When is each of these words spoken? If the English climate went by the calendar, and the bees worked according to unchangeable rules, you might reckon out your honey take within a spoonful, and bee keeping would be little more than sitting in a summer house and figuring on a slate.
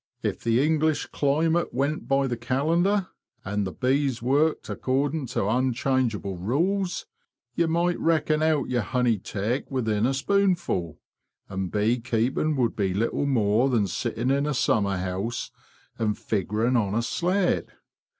If 0.23 0.39
the 0.39 0.65
English 0.65 1.05
climate 1.11 1.75
went 1.75 2.07
by 2.07 2.25
the 2.25 2.35
calendar, 2.35 3.09
and 3.45 3.67
the 3.67 3.71
bees 3.71 4.19
worked 4.19 4.67
according 4.67 5.27
to 5.27 5.45
unchangeable 5.45 6.37
rules, 6.37 7.05
you 7.53 7.67
might 7.67 7.99
reckon 7.99 8.41
out 8.41 8.67
your 8.67 8.81
honey 8.81 9.19
take 9.19 9.69
within 9.69 10.07
a 10.07 10.15
spoonful, 10.15 10.97
and 11.49 11.69
bee 11.71 11.99
keeping 11.99 12.55
would 12.55 12.75
be 12.75 12.95
little 12.95 13.27
more 13.27 13.69
than 13.69 13.85
sitting 13.85 14.31
in 14.31 14.47
a 14.47 14.55
summer 14.55 14.97
house 14.97 15.51
and 15.99 16.17
figuring 16.17 16.75
on 16.75 16.95
a 16.95 17.03
slate. 17.03 17.65